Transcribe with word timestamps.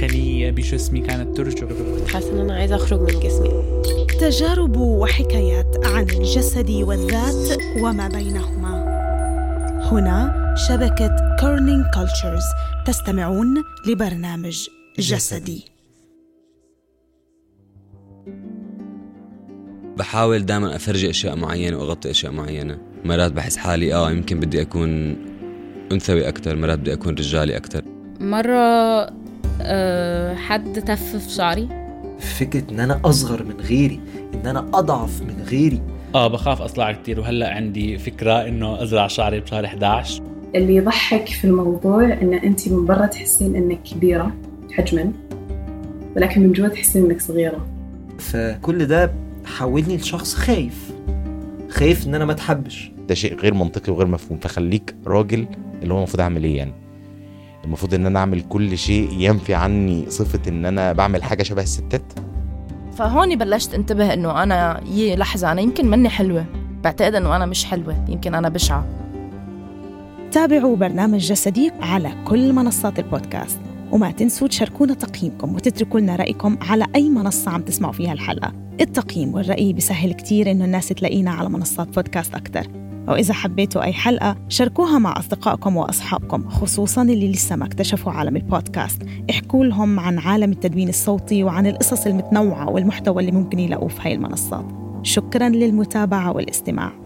خلية 0.00 0.50
بجسمي 0.50 1.00
كانت 1.00 1.36
ترجف. 1.36 1.68
حاسة 2.12 2.32
إن 2.32 2.38
أنا 2.38 2.54
عايزة 2.54 2.76
أخرج 2.76 3.00
من 3.00 3.20
جسمي. 3.20 3.50
تجارب 4.20 4.76
وحكايات 4.76 5.86
عن 5.86 6.02
الجسد 6.02 6.70
والذات 6.70 7.58
وما 7.80 8.08
بينهما. 8.08 8.86
هنا 9.92 10.54
شبكة 10.68 11.36
Kerning 11.40 11.84
Cultures 11.94 12.44
تستمعون 12.86 13.54
لبرنامج 13.88 14.66
جسدي. 14.98 15.64
بحاول 19.96 20.46
دائما 20.46 20.76
أفرجي 20.76 21.10
أشياء 21.10 21.36
معينة 21.36 21.78
وأغطي 21.78 22.10
أشياء 22.10 22.32
معينة. 22.32 22.78
مرات 23.04 23.32
بحس 23.32 23.56
حالي 23.56 23.94
آه 23.94 24.10
يمكن 24.10 24.40
بدي 24.40 24.62
أكون 24.62 25.16
أنثوي 25.92 26.28
أكثر 26.28 26.56
مرات 26.56 26.78
بدي 26.78 26.92
أكون 26.92 27.14
رجالي 27.14 27.56
أكثر 27.56 27.82
مرة 28.20 29.06
أه 29.60 30.34
حد 30.34 30.82
تف 30.82 31.16
في 31.16 31.30
شعري. 31.30 31.68
فكرة 32.18 32.70
إن 32.70 32.80
أنا 32.80 33.00
أصغر 33.04 33.44
من 33.44 33.54
غيري 33.60 34.00
إن 34.34 34.46
أنا 34.46 34.60
أضعف 34.74 35.22
من 35.22 35.44
غيري. 35.50 35.82
آه 36.14 36.28
بخاف 36.28 36.62
اطلع 36.62 36.92
كتير. 36.92 37.20
وهلأ 37.20 37.54
عندي 37.54 37.98
فكرة 37.98 38.32
إنه 38.32 38.82
أزرع 38.82 39.06
شعري 39.06 39.40
بشهر 39.40 39.64
11 39.64 40.22
اللي 40.54 40.76
يضحك 40.76 41.26
في 41.26 41.44
الموضوع 41.44 42.04
إن 42.04 42.34
انت 42.34 42.68
من 42.68 42.86
برا 42.86 43.06
تحسين 43.06 43.56
إنك 43.56 43.82
كبيرة 43.82 44.32
حجما 44.72 45.12
ولكن 46.16 46.40
من 46.40 46.52
جوا 46.52 46.68
تحسين 46.68 47.04
إنك 47.04 47.20
صغيرة. 47.20 47.66
فكل 48.18 48.86
ده 48.86 49.12
حولني 49.44 49.96
لشخص 49.96 50.34
خايف. 50.34 50.92
خايف 51.68 52.06
إن 52.06 52.14
أنا 52.14 52.24
ما 52.24 52.32
أتحبش. 52.32 52.90
ده 53.08 53.14
شيء 53.14 53.40
غير 53.40 53.54
منطقي 53.54 53.92
وغير 53.92 54.06
مفهوم. 54.06 54.38
فخليك 54.38 54.94
راجل 55.06 55.46
اللي 55.82 55.94
هو 55.94 55.98
المفروض 55.98 56.20
أعمل 56.20 56.44
إيه 56.44 56.56
يعني؟ 56.56 56.72
المفروض 57.66 57.94
إن 57.94 58.06
أنا 58.06 58.18
أعمل 58.18 58.40
كل 58.40 58.78
شيء 58.78 59.08
ينفي 59.12 59.54
عني 59.54 60.04
صفة 60.08 60.40
إن 60.48 60.64
أنا 60.64 60.92
بعمل 60.92 61.22
حاجة 61.22 61.42
شبه 61.42 61.62
الستات. 61.62 62.12
فهون 62.96 63.36
بلشت 63.36 63.74
انتبه 63.74 64.12
إنه 64.12 64.42
أنا 64.42 64.80
يي 64.90 65.16
لحظة 65.16 65.52
أنا 65.52 65.60
يمكن 65.60 65.90
مني 65.90 66.08
حلوة. 66.08 66.44
بعتقد 66.84 67.14
إنه 67.14 67.36
أنا 67.36 67.46
مش 67.46 67.64
حلوة 67.64 68.04
يمكن 68.08 68.34
أنا 68.34 68.48
بشعة. 68.48 68.86
تابعوا 70.32 70.76
برنامج 70.76 71.20
جسدي 71.20 71.72
على 71.80 72.12
كل 72.24 72.52
منصات 72.52 72.98
البودكاست. 72.98 73.58
وما 73.92 74.10
تنسوا 74.10 74.48
تشاركونا 74.48 74.94
تقييمكم 74.94 75.54
وتتركوا 75.54 76.00
لنا 76.00 76.16
رأيكم 76.16 76.56
على 76.60 76.86
أي 76.94 77.08
منصة 77.08 77.50
عم 77.50 77.62
تسمعوا 77.62 77.92
فيها 77.92 78.12
الحلقة. 78.12 78.52
التقييم 78.80 79.34
والرأي 79.34 79.72
بيسهل 79.72 80.12
كتير 80.12 80.50
إنه 80.50 80.64
الناس 80.64 80.88
تلاقينا 80.88 81.30
على 81.30 81.48
منصات 81.48 81.88
بودكاست 81.88 82.34
أكتر. 82.34 82.85
وإذا 83.08 83.34
حبيتوا 83.34 83.82
أي 83.82 83.92
حلقة 83.92 84.36
شاركوها 84.48 84.98
مع 84.98 85.18
أصدقائكم 85.18 85.76
وأصحابكم 85.76 86.48
خصوصا 86.48 87.02
اللي 87.02 87.32
لسه 87.32 87.56
ما 87.56 87.66
اكتشفوا 87.66 88.12
عالم 88.12 88.36
البودكاست. 88.36 89.02
احكوا 89.30 89.64
لهم 89.64 90.00
عن 90.00 90.18
عالم 90.18 90.52
التدوين 90.52 90.88
الصوتي 90.88 91.44
وعن 91.44 91.66
القصص 91.66 92.06
المتنوعة 92.06 92.70
والمحتوى 92.70 93.20
اللي 93.20 93.32
ممكن 93.32 93.58
يلاقوه 93.58 93.88
في 93.88 94.00
هاي 94.02 94.14
المنصات. 94.14 94.66
شكرا 95.02 95.48
للمتابعة 95.48 96.32
والاستماع. 96.32 97.05